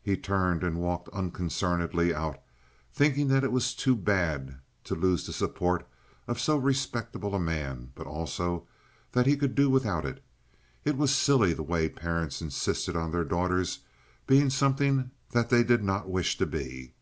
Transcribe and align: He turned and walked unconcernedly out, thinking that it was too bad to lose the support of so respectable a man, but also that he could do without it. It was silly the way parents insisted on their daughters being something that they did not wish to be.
He 0.00 0.16
turned 0.16 0.62
and 0.62 0.78
walked 0.78 1.08
unconcernedly 1.08 2.14
out, 2.14 2.40
thinking 2.94 3.26
that 3.26 3.42
it 3.42 3.50
was 3.50 3.74
too 3.74 3.96
bad 3.96 4.60
to 4.84 4.94
lose 4.94 5.26
the 5.26 5.32
support 5.32 5.88
of 6.28 6.38
so 6.40 6.56
respectable 6.56 7.34
a 7.34 7.40
man, 7.40 7.90
but 7.96 8.06
also 8.06 8.68
that 9.10 9.26
he 9.26 9.36
could 9.36 9.56
do 9.56 9.68
without 9.68 10.04
it. 10.04 10.22
It 10.84 10.96
was 10.96 11.12
silly 11.12 11.52
the 11.52 11.64
way 11.64 11.88
parents 11.88 12.40
insisted 12.40 12.94
on 12.94 13.10
their 13.10 13.24
daughters 13.24 13.80
being 14.24 14.50
something 14.50 15.10
that 15.32 15.48
they 15.50 15.64
did 15.64 15.82
not 15.82 16.08
wish 16.08 16.38
to 16.38 16.46
be. 16.46 16.94